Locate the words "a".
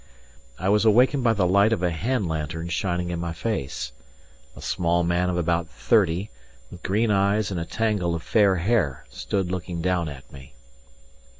1.83-1.91, 4.55-4.59, 7.59-7.65